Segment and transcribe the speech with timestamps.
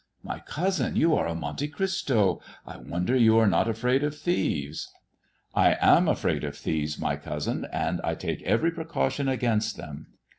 [0.33, 4.17] "My cousin, you are a Monte Cristo 1 I wonder you are not afraid of
[4.17, 4.91] thieves."
[5.53, 10.07] "I am afraid of thieves, my cousin, and I take every precaution against them.